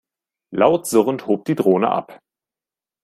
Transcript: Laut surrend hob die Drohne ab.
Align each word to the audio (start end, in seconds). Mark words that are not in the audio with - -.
Laut 0.51 0.83
surrend 0.87 1.21
hob 1.27 1.45
die 1.45 1.53
Drohne 1.53 1.91
ab. 1.91 2.21